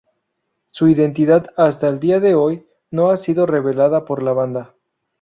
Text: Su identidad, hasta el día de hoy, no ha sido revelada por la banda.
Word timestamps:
Su 0.71 0.87
identidad, 0.87 1.51
hasta 1.57 1.87
el 1.87 1.99
día 1.99 2.19
de 2.19 2.33
hoy, 2.33 2.65
no 2.89 3.11
ha 3.11 3.17
sido 3.17 3.45
revelada 3.45 4.03
por 4.03 4.23
la 4.23 4.33
banda. 4.33 4.73